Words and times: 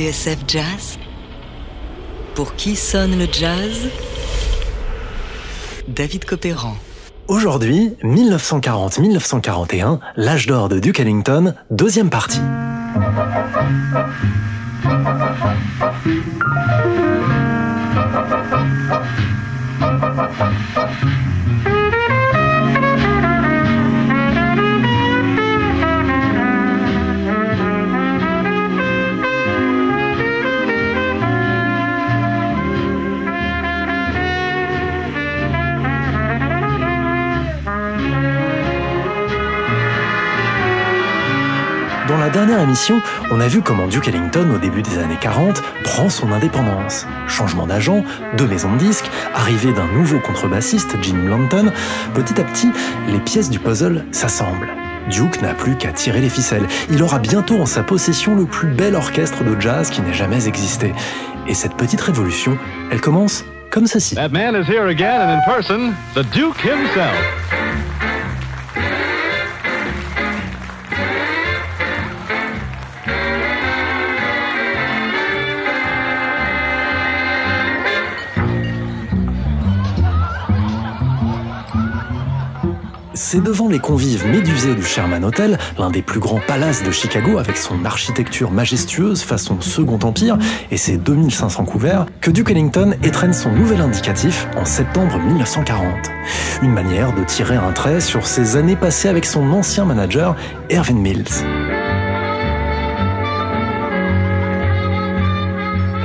TSF 0.00 0.38
Jazz 0.48 0.98
Pour 2.34 2.54
qui 2.54 2.74
sonne 2.74 3.18
le 3.18 3.26
jazz? 3.30 3.90
David 5.88 6.24
Copéran. 6.24 6.74
Aujourd'hui, 7.28 7.92
1940-1941, 8.02 9.98
l'âge 10.16 10.46
d'or 10.46 10.70
de 10.70 10.78
Duke 10.78 11.00
Ellington, 11.00 11.52
deuxième 11.70 12.08
partie. 12.08 12.40
Dernière 42.30 42.60
émission, 42.60 43.00
on 43.30 43.40
a 43.40 43.48
vu 43.48 43.60
comment 43.60 43.86
Duke 43.86 44.08
Ellington, 44.08 44.48
au 44.54 44.58
début 44.58 44.82
des 44.82 44.98
années 44.98 45.18
40, 45.20 45.62
prend 45.84 46.08
son 46.08 46.32
indépendance. 46.32 47.06
Changement 47.28 47.66
d'agent, 47.66 48.04
deux 48.36 48.46
maisons 48.46 48.72
de 48.72 48.78
disques, 48.78 49.10
arrivée 49.34 49.72
d'un 49.72 49.86
nouveau 49.86 50.18
contrebassiste, 50.20 50.96
Gene 51.02 51.24
Blanton, 51.24 51.72
petit 52.14 52.40
à 52.40 52.44
petit, 52.44 52.70
les 53.08 53.18
pièces 53.18 53.50
du 53.50 53.58
puzzle 53.58 54.04
s'assemblent. 54.12 54.68
Duke 55.10 55.42
n'a 55.42 55.54
plus 55.54 55.76
qu'à 55.76 55.92
tirer 55.92 56.20
les 56.20 56.28
ficelles. 56.28 56.66
Il 56.90 57.02
aura 57.02 57.18
bientôt 57.18 57.60
en 57.60 57.66
sa 57.66 57.82
possession 57.82 58.36
le 58.36 58.44
plus 58.44 58.68
bel 58.68 58.94
orchestre 58.94 59.42
de 59.42 59.60
jazz 59.60 59.90
qui 59.90 60.00
n'ait 60.02 60.14
jamais 60.14 60.46
existé. 60.46 60.94
Et 61.48 61.54
cette 61.54 61.74
petite 61.74 62.00
révolution, 62.00 62.56
elle 62.92 63.00
commence 63.00 63.44
comme 63.70 63.86
ceci. 63.86 64.14
C'est 83.32 83.40
devant 83.40 83.68
les 83.68 83.78
convives 83.78 84.26
médusés 84.26 84.74
du 84.74 84.82
Sherman 84.82 85.24
Hotel, 85.24 85.56
l'un 85.78 85.92
des 85.92 86.02
plus 86.02 86.18
grands 86.18 86.40
palaces 86.48 86.82
de 86.82 86.90
Chicago 86.90 87.38
avec 87.38 87.58
son 87.58 87.84
architecture 87.84 88.50
majestueuse 88.50 89.22
façon 89.22 89.60
Second 89.60 90.00
Empire 90.02 90.36
et 90.72 90.76
ses 90.76 90.96
2500 90.96 91.64
couverts, 91.64 92.06
que 92.20 92.32
Duke 92.32 92.50
Ellington 92.50 92.92
étrenne 93.04 93.32
son 93.32 93.52
nouvel 93.52 93.82
indicatif 93.82 94.48
en 94.56 94.64
septembre 94.64 95.16
1940. 95.20 96.10
Une 96.62 96.72
manière 96.72 97.14
de 97.14 97.22
tirer 97.22 97.54
un 97.54 97.70
trait 97.70 98.00
sur 98.00 98.26
ses 98.26 98.56
années 98.56 98.74
passées 98.74 99.08
avec 99.08 99.24
son 99.24 99.52
ancien 99.52 99.84
manager, 99.84 100.34
Erwin 100.68 100.98
Mills. 100.98 101.46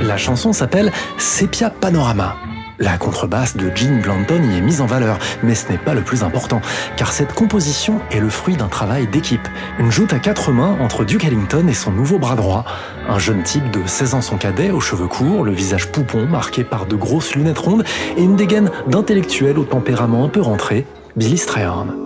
La 0.00 0.16
chanson 0.16 0.52
s'appelle 0.52 0.92
Sepia 1.18 1.70
Panorama. 1.70 2.36
La 2.78 2.98
contrebasse 2.98 3.56
de 3.56 3.74
Gene 3.74 4.00
Blanton 4.00 4.42
y 4.42 4.58
est 4.58 4.60
mise 4.60 4.82
en 4.82 4.86
valeur, 4.86 5.18
mais 5.42 5.54
ce 5.54 5.70
n'est 5.70 5.78
pas 5.78 5.94
le 5.94 6.02
plus 6.02 6.22
important, 6.22 6.60
car 6.96 7.10
cette 7.10 7.32
composition 7.32 8.00
est 8.10 8.20
le 8.20 8.28
fruit 8.28 8.56
d'un 8.56 8.68
travail 8.68 9.06
d'équipe. 9.06 9.48
Une 9.78 9.90
joute 9.90 10.12
à 10.12 10.18
quatre 10.18 10.52
mains 10.52 10.76
entre 10.80 11.04
Duke 11.04 11.24
Ellington 11.24 11.66
et 11.68 11.74
son 11.74 11.90
nouveau 11.90 12.18
bras 12.18 12.36
droit. 12.36 12.64
Un 13.08 13.18
jeune 13.18 13.42
type 13.42 13.70
de 13.70 13.80
16 13.86 14.14
ans 14.14 14.22
son 14.22 14.36
cadet, 14.36 14.70
aux 14.70 14.80
cheveux 14.80 15.08
courts, 15.08 15.42
le 15.42 15.52
visage 15.52 15.88
poupon 15.90 16.26
marqué 16.26 16.64
par 16.64 16.86
de 16.86 16.96
grosses 16.96 17.34
lunettes 17.34 17.58
rondes 17.58 17.84
et 18.16 18.22
une 18.22 18.36
dégaine 18.36 18.70
d'intellectuel 18.88 19.58
au 19.58 19.64
tempérament 19.64 20.24
un 20.24 20.28
peu 20.28 20.42
rentré, 20.42 20.86
Billy 21.16 21.38
Strayhorn. 21.38 22.05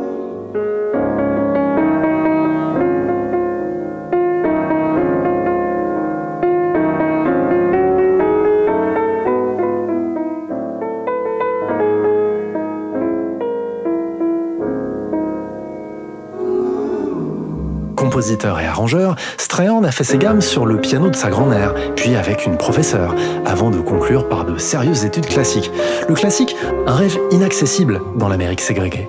Compositeur 18.11 18.59
et 18.59 18.67
arrangeur, 18.67 19.15
Strayhorn 19.39 19.85
a 19.85 19.93
fait 19.93 20.03
ses 20.03 20.19
gammes 20.19 20.41
sur 20.41 20.67
le 20.67 20.81
piano 20.81 21.11
de 21.11 21.15
sa 21.15 21.31
grand-mère, 21.31 21.75
puis 21.95 22.17
avec 22.17 22.45
une 22.45 22.57
professeure, 22.57 23.15
avant 23.47 23.71
de 23.71 23.79
conclure 23.79 24.29
par 24.29 24.45
de 24.45 24.59
sérieuses 24.59 25.05
études 25.05 25.27
classiques. 25.27 25.71
Le 26.09 26.15
classique, 26.15 26.57
un 26.89 26.95
rêve 26.97 27.17
inaccessible 27.31 28.01
dans 28.17 28.27
l'Amérique 28.27 28.63
ségrégée. 28.63 29.09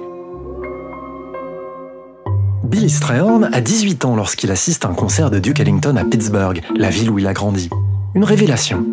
Billy 2.64 2.92
Strayhorn 2.92 3.50
a 3.52 3.60
18 3.60 4.06
ans 4.06 4.16
lorsqu'il 4.16 4.52
assiste 4.52 4.86
à 4.86 4.90
un 4.90 4.94
concert 4.94 5.32
de 5.32 5.40
Duke 5.40 5.60
Ellington 5.60 5.96
à 5.96 6.04
Pittsburgh, 6.04 6.62
la 6.76 6.92
ville 6.92 7.10
où 7.10 7.18
il 7.18 7.26
a 7.26 7.34
grandi. 7.34 7.72
Une 8.14 8.24
révélation. 8.24 8.86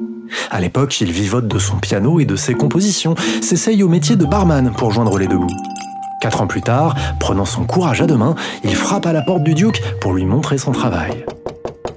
À 0.51 0.59
l'époque, 0.59 1.03
il 1.03 1.13
vivote 1.13 1.49
de 1.49 1.59
son 1.59 1.77
piano 1.77 2.19
et 2.19 2.25
de 2.25 2.35
ses 2.35 2.55
compositions, 2.55 3.15
s'essaye 3.43 3.83
au 3.83 3.89
métier 3.89 4.17
de 4.17 4.25
barman 4.25 4.73
pour 4.73 4.91
joindre 4.91 5.19
les 5.19 5.27
deux 5.27 5.37
bouts. 5.37 5.55
Quatre 6.21 6.43
ans 6.43 6.47
plus 6.47 6.63
tard, 6.63 6.97
prenant 7.21 7.45
son 7.45 7.65
courage 7.65 8.01
à 8.01 8.07
deux 8.07 8.17
mains, 8.17 8.35
il 8.65 8.75
frappe 8.75 9.07
à 9.07 9.13
la 9.13 9.23
porte 9.23 9.45
du 9.45 9.55
Duke 9.55 9.81
pour 10.01 10.15
lui 10.15 10.25
montrer 10.25 10.59
son 10.59 10.73
travail. 10.73 11.25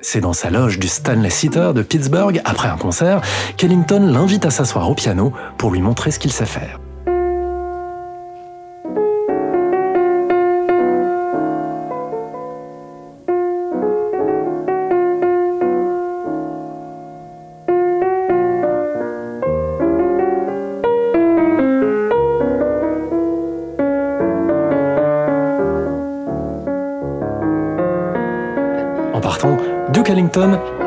C'est 0.01 0.21
dans 0.21 0.33
sa 0.33 0.49
loge 0.49 0.79
du 0.79 0.87
Stanley 0.87 1.29
Theater 1.29 1.73
de 1.73 1.81
Pittsburgh, 1.81 2.41
après 2.45 2.67
un 2.67 2.77
concert, 2.77 3.21
qu'Ellington 3.57 4.01
l'invite 4.11 4.45
à 4.45 4.51
s'asseoir 4.51 4.89
au 4.89 4.95
piano 4.95 5.31
pour 5.57 5.71
lui 5.71 5.81
montrer 5.81 6.11
ce 6.11 6.19
qu'il 6.19 6.31
sait 6.31 6.45
faire. 6.45 6.79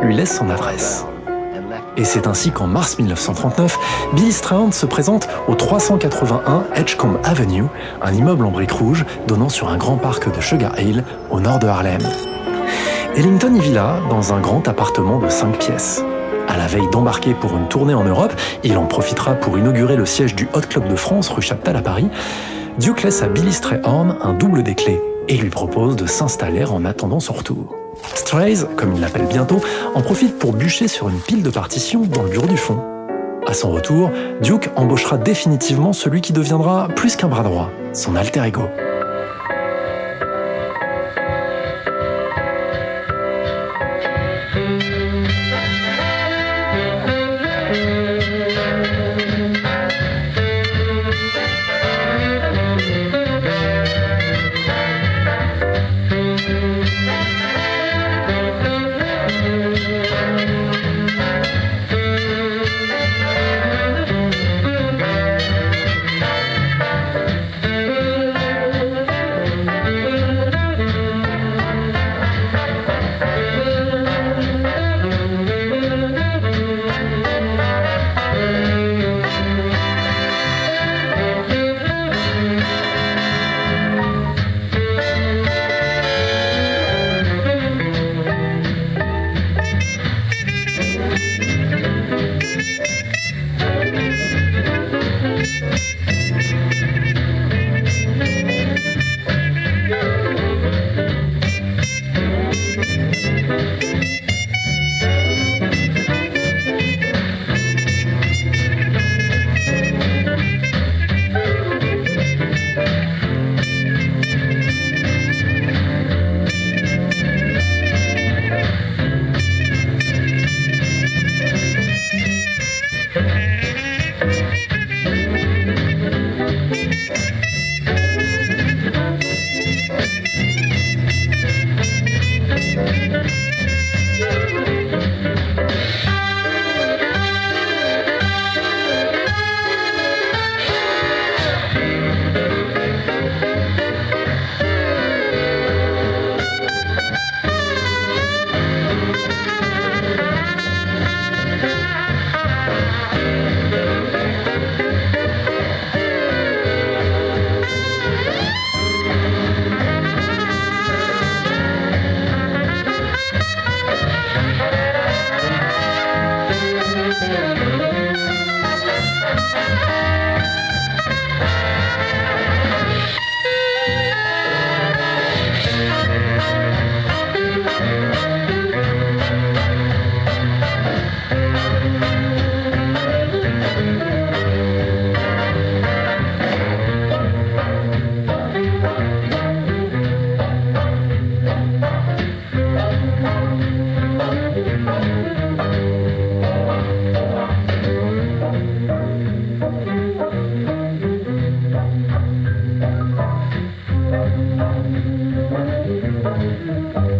Lui 0.03 0.15
laisse 0.15 0.38
son 0.38 0.49
adresse. 0.49 1.05
Et 1.99 2.05
c'est 2.05 2.27
ainsi 2.27 2.50
qu'en 2.50 2.66
mars 2.66 2.99
1939, 2.99 3.78
Billy 4.15 4.32
Strayhorn 4.32 4.72
se 4.72 4.87
présente 4.87 5.28
au 5.49 5.55
381 5.55 6.65
Edgecombe 6.75 7.19
Avenue, 7.25 7.65
un 8.00 8.12
immeuble 8.15 8.47
en 8.47 8.50
briques 8.50 8.72
rouges 8.72 9.04
donnant 9.28 9.50
sur 9.50 9.69
un 9.69 9.77
grand 9.77 9.97
parc 9.97 10.34
de 10.34 10.41
Sugar 10.41 10.78
Hill 10.81 11.04
au 11.31 11.41
nord 11.41 11.59
de 11.59 11.66
Harlem. 11.66 12.00
Ellington 13.16 13.54
y 13.54 13.60
vit 13.60 13.72
là, 13.72 14.00
dans 14.09 14.33
un 14.33 14.41
grand 14.41 14.66
appartement 14.66 15.19
de 15.19 15.28
5 15.28 15.59
pièces. 15.59 16.03
À 16.49 16.56
la 16.56 16.66
veille 16.66 16.88
d'embarquer 16.91 17.34
pour 17.34 17.54
une 17.54 17.69
tournée 17.69 17.94
en 17.94 18.04
Europe, 18.04 18.33
il 18.62 18.78
en 18.78 18.87
profitera 18.87 19.34
pour 19.34 19.59
inaugurer 19.59 19.97
le 19.97 20.06
siège 20.06 20.34
du 20.34 20.49
Hot 20.54 20.62
Club 20.71 20.88
de 20.88 20.97
France 20.97 21.28
rue 21.28 21.43
Chaptal 21.43 21.77
à 21.77 21.83
Paris. 21.83 22.09
Duke 22.78 23.03
laisse 23.03 23.22
à 23.22 23.28
Billy 23.28 23.53
Strayhorn 23.53 24.16
un 24.22 24.33
double 24.33 24.63
des 24.63 24.74
clés 24.74 25.01
et 25.28 25.36
lui 25.36 25.51
propose 25.51 25.97
de 25.97 26.07
s'installer 26.07 26.65
en 26.65 26.84
attendant 26.86 27.21
son 27.21 27.34
retour. 27.34 27.84
Strays, 28.15 28.66
comme 28.77 28.95
il 28.95 29.01
l'appelle 29.01 29.27
bientôt, 29.27 29.60
en 29.95 30.03
profite 30.03 30.39
pour 30.39 30.53
bûcher 30.53 30.89
sur 30.89 31.09
une 31.09 31.21
pile 31.21 31.42
de 31.42 31.51
partitions 31.51 32.03
dans 32.03 32.22
le 32.22 32.30
bureau 32.30 32.47
du 32.47 32.56
fond. 32.56 32.80
À 33.47 33.53
son 33.53 33.71
retour, 33.71 34.10
Duke 34.41 34.71
embauchera 34.77 35.18
définitivement 35.18 35.92
celui 35.92 36.21
qui 36.21 36.33
deviendra 36.33 36.89
plus 36.89 37.16
qu'un 37.16 37.28
bras 37.28 37.42
droit, 37.42 37.71
son 37.92 38.16
alter 38.16 38.42
ego. 38.47 38.62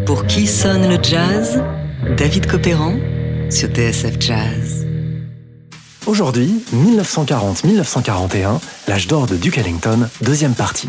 Pour 0.07 0.27
qui 0.27 0.47
sonne 0.47 0.89
le 0.89 0.99
jazz? 1.03 1.63
David 2.17 2.47
Copéran 2.47 2.95
sur 3.51 3.69
TSF 3.69 4.21
Jazz. 4.21 4.87
Aujourd'hui, 6.07 6.63
1940-1941, 6.75 8.61
l'âge 8.89 9.07
d'or 9.07 9.27
de 9.27 9.37
Duke 9.37 9.59
Ellington, 9.59 10.09
deuxième 10.21 10.55
partie. 10.55 10.89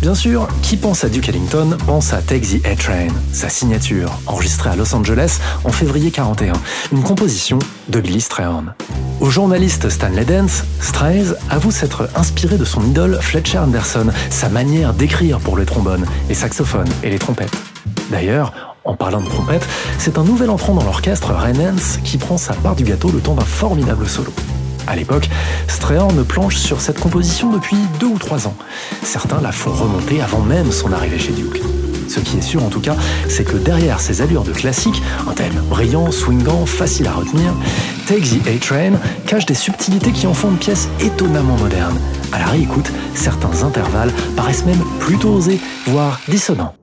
Bien 0.00 0.14
sûr, 0.14 0.48
qui 0.62 0.76
pense 0.76 1.04
à 1.04 1.08
Duke 1.08 1.28
Ellington 1.28 1.76
pense 1.86 2.12
à 2.12 2.22
Take 2.22 2.46
the 2.46 2.66
A-Train, 2.66 3.08
sa 3.32 3.48
signature, 3.48 4.10
enregistrée 4.26 4.70
à 4.70 4.76
Los 4.76 4.94
Angeles 4.94 5.38
en 5.64 5.70
février 5.70 6.10
41, 6.10 6.54
une 6.92 7.02
composition 7.02 7.58
de 7.88 8.00
Billy 8.00 8.20
Strayhorn. 8.20 8.74
Au 9.20 9.28
journaliste 9.28 9.90
Stanley 9.90 10.24
Dance, 10.24 10.64
Strays 10.80 11.34
avoue 11.50 11.70
s'être 11.70 12.08
inspiré 12.16 12.56
de 12.56 12.64
son 12.64 12.82
idole 12.82 13.18
Fletcher 13.20 13.58
Anderson, 13.58 14.06
sa 14.30 14.48
manière 14.48 14.94
d'écrire 14.94 15.40
pour 15.40 15.56
le 15.56 15.66
trombone, 15.66 16.06
les 16.30 16.34
saxophones 16.34 16.88
et 17.02 17.10
les 17.10 17.18
trompettes. 17.18 17.54
D'ailleurs, 18.10 18.54
en 18.84 18.94
parlant 18.94 19.20
de 19.20 19.28
trompette, 19.28 19.66
c'est 19.98 20.16
un 20.16 20.24
nouvel 20.24 20.48
entrant 20.48 20.72
dans 20.72 20.84
l'orchestre, 20.84 21.34
Renens, 21.34 21.98
qui 22.02 22.16
prend 22.16 22.38
sa 22.38 22.54
part 22.54 22.76
du 22.76 22.84
gâteau 22.84 23.10
le 23.10 23.20
temps 23.20 23.34
d'un 23.34 23.44
formidable 23.44 24.08
solo. 24.08 24.32
À 24.86 24.96
l'époque, 24.96 25.28
ne 26.16 26.22
planche 26.22 26.56
sur 26.56 26.80
cette 26.80 26.98
composition 26.98 27.52
depuis 27.52 27.76
deux 27.98 28.06
ou 28.06 28.18
trois 28.18 28.46
ans. 28.46 28.54
Certains 29.02 29.40
la 29.40 29.52
font 29.52 29.72
remonter 29.72 30.22
avant 30.22 30.40
même 30.40 30.72
son 30.72 30.92
arrivée 30.92 31.18
chez 31.18 31.32
Duke. 31.32 31.60
Ce 32.10 32.18
qui 32.18 32.38
est 32.38 32.42
sûr 32.42 32.64
en 32.64 32.70
tout 32.70 32.80
cas, 32.80 32.96
c'est 33.28 33.44
que 33.44 33.56
derrière 33.56 34.00
ces 34.00 34.20
allures 34.20 34.42
de 34.42 34.50
classique, 34.50 35.00
un 35.28 35.32
thème 35.32 35.62
brillant, 35.68 36.10
swingant, 36.10 36.66
facile 36.66 37.06
à 37.06 37.12
retenir, 37.12 37.52
Take 38.08 38.22
the 38.22 38.48
A-Train 38.48 38.98
cache 39.28 39.46
des 39.46 39.54
subtilités 39.54 40.10
qui 40.10 40.26
en 40.26 40.34
font 40.34 40.50
une 40.50 40.56
pièce 40.56 40.88
étonnamment 40.98 41.56
moderne. 41.56 41.96
À 42.32 42.40
la 42.40 42.46
réécoute, 42.46 42.90
certains 43.14 43.62
intervalles 43.62 44.10
paraissent 44.34 44.64
même 44.64 44.82
plutôt 44.98 45.28
osés, 45.28 45.60
voire 45.86 46.20
dissonants. 46.26 46.74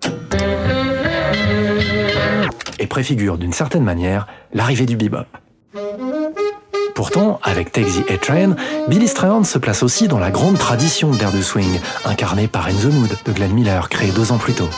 Et 2.80 2.88
préfigurent 2.88 3.38
d'une 3.38 3.52
certaine 3.52 3.84
manière 3.84 4.28
l'arrivée 4.54 4.86
du 4.86 4.96
bebop. 4.96 5.26
Pourtant, 6.96 7.42
avec 7.44 7.74
Take 7.74 7.88
the 7.88 8.12
A-Train, 8.12 8.56
Billy 8.88 9.10
Strayhorn 9.10 9.44
se 9.44 9.58
place 9.58 9.84
aussi 9.84 10.08
dans 10.08 10.20
la 10.20 10.32
grande 10.32 10.58
tradition 10.58 11.12
d'air 11.12 11.34
de 11.34 11.42
swing, 11.42 11.82
incarnée 12.06 12.48
par 12.48 12.68
In 12.68 12.76
the 12.76 12.94
Mood 12.94 13.12
de 13.26 13.32
Glenn 13.34 13.52
Miller, 13.52 13.90
créé 13.90 14.12
deux 14.12 14.32
ans 14.32 14.38
plus 14.38 14.54
tôt. 14.54 14.70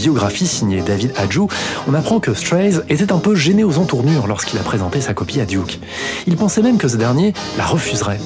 Biographie 0.00 0.46
signée 0.46 0.80
David 0.80 1.12
Adjou, 1.16 1.48
on 1.86 1.92
apprend 1.92 2.20
que 2.20 2.32
Strays 2.32 2.72
était 2.88 3.12
un 3.12 3.18
peu 3.18 3.34
gêné 3.34 3.64
aux 3.64 3.76
entournures 3.76 4.26
lorsqu'il 4.26 4.58
a 4.58 4.62
présenté 4.62 5.02
sa 5.02 5.12
copie 5.12 5.40
à 5.40 5.44
Duke. 5.44 5.78
Il 6.26 6.36
pensait 6.36 6.62
même 6.62 6.78
que 6.78 6.88
ce 6.88 6.96
dernier 6.96 7.34
la 7.58 7.66
refuserait. 7.66 8.18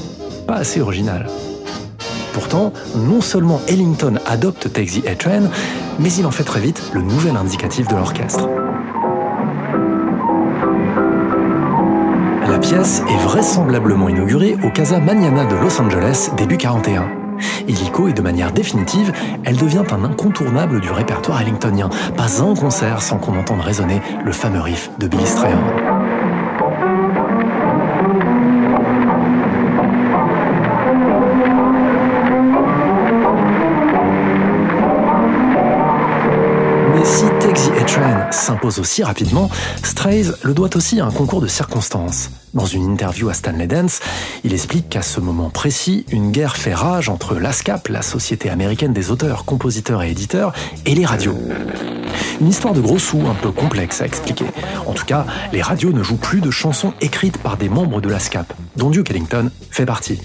Pas 0.46 0.54
assez 0.54 0.80
original. 0.80 1.28
Pourtant, 2.32 2.72
non 2.94 3.20
seulement 3.20 3.60
Ellington 3.66 4.20
adopte 4.24 4.72
Take 4.72 5.00
the 5.00 5.28
mais 5.98 6.12
il 6.12 6.26
en 6.26 6.30
fait 6.30 6.44
très 6.44 6.60
vite 6.60 6.80
le 6.92 7.02
nouvel 7.02 7.36
indicatif 7.36 7.88
de 7.88 7.96
l'orchestre. 7.96 8.48
La 12.48 12.58
pièce 12.60 13.02
est 13.08 13.24
vraisemblablement 13.24 14.08
inaugurée 14.08 14.56
au 14.62 14.70
Casa 14.70 15.00
Mañana 15.00 15.44
de 15.44 15.56
Los 15.56 15.80
Angeles 15.80 16.30
début 16.36 16.56
41. 16.56 17.23
Illico 17.68 18.08
et 18.08 18.12
de 18.12 18.22
manière 18.22 18.52
définitive, 18.52 19.12
elle 19.44 19.56
devient 19.56 19.84
un 19.90 20.04
incontournable 20.04 20.80
du 20.80 20.90
répertoire 20.90 21.42
ellingtonien. 21.42 21.90
Pas 22.16 22.42
un 22.42 22.54
concert 22.54 23.02
sans 23.02 23.18
qu'on 23.18 23.38
entende 23.38 23.60
résonner 23.60 24.00
le 24.24 24.32
fameux 24.32 24.60
riff 24.60 24.90
de 24.98 25.06
Billy 25.06 25.26
Strayhorn. 25.26 25.93
S'impose 38.44 38.78
aussi 38.78 39.02
rapidement, 39.02 39.48
Strays 39.82 40.26
le 40.42 40.52
doit 40.52 40.76
aussi 40.76 41.00
à 41.00 41.06
un 41.06 41.10
concours 41.10 41.40
de 41.40 41.46
circonstances. 41.46 42.30
Dans 42.52 42.66
une 42.66 42.84
interview 42.84 43.30
à 43.30 43.34
Stanley 43.34 43.66
Dance, 43.66 44.00
il 44.44 44.52
explique 44.52 44.90
qu'à 44.90 45.00
ce 45.00 45.18
moment 45.18 45.48
précis, 45.48 46.04
une 46.10 46.30
guerre 46.30 46.56
fait 46.56 46.74
rage 46.74 47.08
entre 47.08 47.36
l'ASCAP, 47.36 47.88
la 47.88 48.02
Société 48.02 48.50
américaine 48.50 48.92
des 48.92 49.10
auteurs, 49.10 49.46
compositeurs 49.46 50.02
et 50.02 50.10
éditeurs, 50.10 50.52
et 50.84 50.94
les 50.94 51.06
radios. 51.06 51.38
Une 52.38 52.48
histoire 52.48 52.74
de 52.74 52.82
gros 52.82 52.98
sous 52.98 53.22
un 53.26 53.34
peu 53.34 53.50
complexe 53.50 54.02
à 54.02 54.06
expliquer. 54.06 54.46
En 54.86 54.92
tout 54.92 55.06
cas, 55.06 55.24
les 55.52 55.62
radios 55.62 55.92
ne 55.92 56.02
jouent 56.02 56.16
plus 56.16 56.42
de 56.42 56.50
chansons 56.50 56.92
écrites 57.00 57.38
par 57.38 57.56
des 57.56 57.70
membres 57.70 58.02
de 58.02 58.10
l'ASCAP, 58.10 58.52
dont 58.76 58.90
Duke 58.90 59.10
Ellington 59.10 59.50
fait 59.70 59.86
partie. 59.86 60.20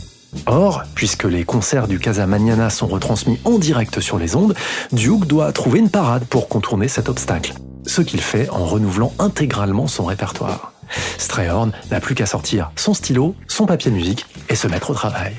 Or, 0.45 0.83
puisque 0.93 1.23
les 1.23 1.45
concerts 1.45 1.87
du 1.87 1.99
Casa 1.99 2.27
Mañana 2.27 2.69
sont 2.69 2.87
retransmis 2.87 3.39
en 3.45 3.57
direct 3.57 4.01
sur 4.01 4.19
les 4.19 4.35
ondes, 4.35 4.55
Duke 4.91 5.25
doit 5.25 5.53
trouver 5.53 5.79
une 5.79 5.89
parade 5.89 6.25
pour 6.25 6.49
contourner 6.49 6.89
cet 6.89 7.07
obstacle 7.07 7.53
ce 7.85 8.01
qu'il 8.01 8.21
fait 8.21 8.49
en 8.49 8.65
renouvelant 8.65 9.13
intégralement 9.19 9.87
son 9.87 10.05
répertoire. 10.05 10.73
Strayhorn 11.17 11.71
n'a 11.91 11.99
plus 11.99 12.15
qu'à 12.15 12.25
sortir 12.25 12.71
son 12.75 12.93
stylo, 12.93 13.35
son 13.47 13.65
papier 13.65 13.91
musique 13.91 14.25
et 14.49 14.55
se 14.55 14.67
mettre 14.67 14.89
au 14.89 14.93
travail. 14.93 15.33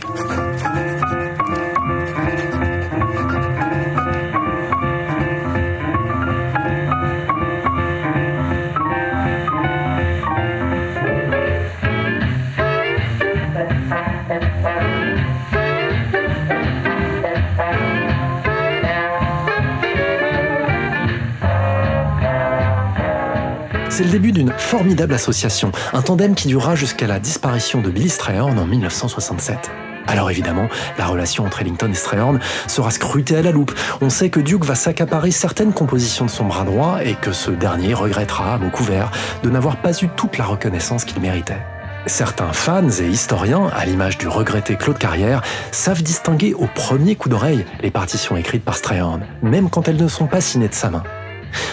C'est 24.01 24.07
le 24.07 24.13
début 24.13 24.33
d'une 24.33 24.51
formidable 24.57 25.13
association, 25.13 25.73
un 25.93 26.01
tandem 26.01 26.35
qui 26.35 26.49
durera 26.49 26.75
jusqu'à 26.75 27.07
la 27.07 27.19
disparition 27.19 27.83
de 27.83 27.91
Billy 27.91 28.09
Strayhorn 28.09 28.59
en 28.59 28.65
1967. 28.65 29.71
Alors 30.07 30.31
évidemment, 30.31 30.71
la 30.97 31.05
relation 31.05 31.45
entre 31.45 31.61
Ellington 31.61 31.91
et 31.91 31.95
Strayhorn 31.95 32.41
sera 32.67 32.91
scrutée 32.93 33.37
à 33.37 33.43
la 33.43 33.51
loupe. 33.51 33.75
On 34.01 34.09
sait 34.09 34.31
que 34.31 34.41
Duke 34.41 34.65
va 34.65 34.75
s'accaparer 34.75 35.31
certaines 35.33 35.75
compositions 35.75 36.25
de 36.25 36.31
son 36.31 36.47
bras 36.47 36.65
droit 36.65 37.05
et 37.05 37.13
que 37.13 37.33
ce 37.33 37.51
dernier 37.51 37.93
regrettera, 37.93 38.55
à 38.55 38.57
mot 38.57 38.71
couvert, 38.71 39.11
de 39.43 39.51
n'avoir 39.51 39.77
pas 39.83 39.93
eu 39.93 40.09
toute 40.17 40.39
la 40.39 40.47
reconnaissance 40.47 41.05
qu'il 41.05 41.21
méritait. 41.21 41.61
Certains 42.07 42.55
fans 42.55 42.89
et 42.89 43.07
historiens, 43.07 43.69
à 43.77 43.85
l'image 43.85 44.17
du 44.17 44.29
regretté 44.29 44.77
Claude 44.77 44.97
Carrière, 44.97 45.43
savent 45.73 46.03
distinguer 46.03 46.55
au 46.55 46.67
premier 46.75 47.17
coup 47.17 47.29
d'oreille 47.29 47.67
les 47.83 47.91
partitions 47.91 48.39
écrites 48.39 48.65
par 48.65 48.77
Strayhorn, 48.77 49.21
même 49.43 49.69
quand 49.69 49.89
elles 49.89 50.03
ne 50.03 50.09
sont 50.09 50.27
pas 50.27 50.41
signées 50.41 50.69
de 50.69 50.75
sa 50.75 50.89
main. 50.89 51.03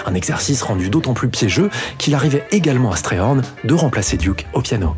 Un 0.05 0.13
exercice 0.13 0.61
rendu 0.61 0.89
d'autant 0.89 1.13
plus 1.13 1.29
piégeux 1.29 1.69
qu'il 1.97 2.15
arrivait 2.15 2.45
également 2.51 2.91
à 2.91 2.95
Strayhorn 2.95 3.41
de 3.63 3.73
remplacer 3.73 4.17
Duke 4.17 4.45
au 4.53 4.61
piano. 4.61 4.95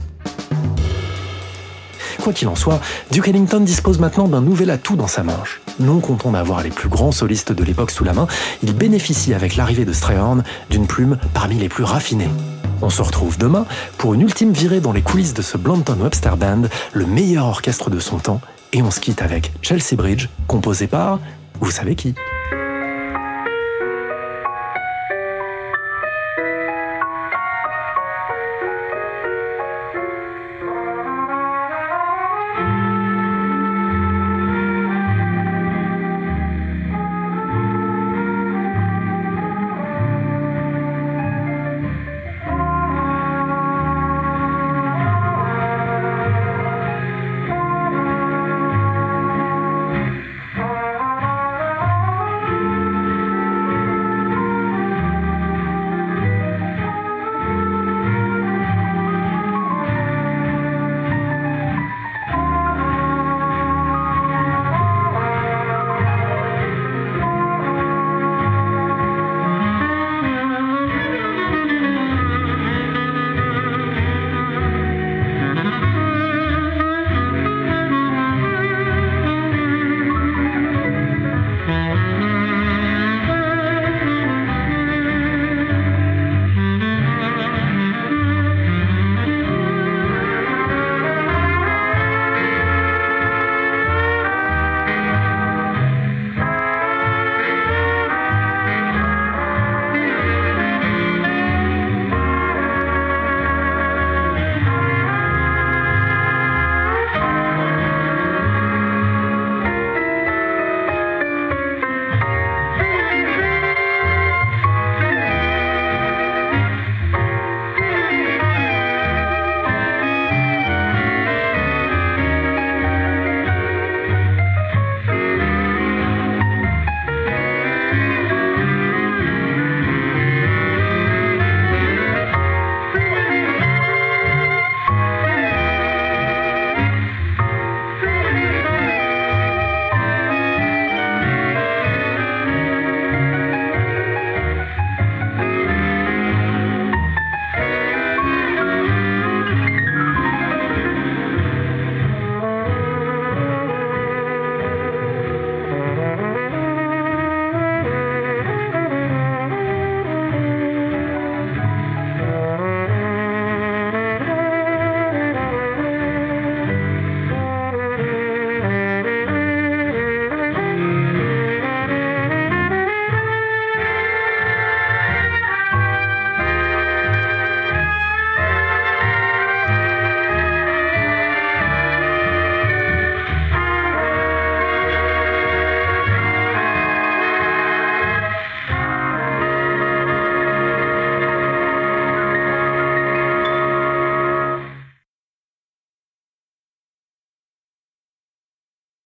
Quoi 2.21 2.33
qu'il 2.33 2.49
en 2.49 2.55
soit, 2.55 2.81
Duke 3.11 3.29
Ellington 3.29 3.61
dispose 3.61 3.99
maintenant 3.99 4.27
d'un 4.27 4.41
nouvel 4.41 4.69
atout 4.71 4.97
dans 4.97 5.07
sa 5.07 5.23
manche. 5.23 5.61
Non 5.79 6.01
content 6.01 6.31
d'avoir 6.31 6.61
les 6.61 6.69
plus 6.69 6.89
grands 6.89 7.13
solistes 7.13 7.53
de 7.53 7.63
l'époque 7.63 7.91
sous 7.91 8.03
la 8.03 8.13
main, 8.13 8.27
il 8.61 8.75
bénéficie 8.75 9.33
avec 9.33 9.55
l'arrivée 9.55 9.85
de 9.85 9.93
Strayhorn 9.93 10.43
d'une 10.69 10.85
plume 10.85 11.17
parmi 11.33 11.55
les 11.55 11.69
plus 11.69 11.85
raffinées. 11.85 12.29
On 12.81 12.89
se 12.89 13.01
retrouve 13.01 13.37
demain 13.37 13.65
pour 13.97 14.13
une 14.13 14.21
ultime 14.21 14.51
virée 14.51 14.81
dans 14.81 14.91
les 14.91 15.01
coulisses 15.01 15.33
de 15.33 15.41
ce 15.41 15.57
Blanton 15.57 15.97
Webster 16.01 16.35
Band, 16.35 16.63
le 16.93 17.05
meilleur 17.05 17.45
orchestre 17.45 17.89
de 17.89 17.99
son 17.99 18.17
temps, 18.17 18.41
et 18.73 18.81
on 18.81 18.91
se 18.91 18.99
quitte 18.99 19.21
avec 19.21 19.51
Chelsea 19.61 19.95
Bridge, 19.95 20.27
composé 20.47 20.87
par, 20.87 21.19
vous 21.61 21.71
savez 21.71 21.95
qui? 21.95 22.15